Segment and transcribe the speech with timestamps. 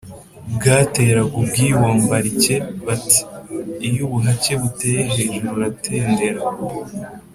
[0.55, 2.55] bwateraga ubwibombarike.
[2.85, 3.19] bati:
[3.87, 6.41] iyo ubuhake buteye hejuru uratendera.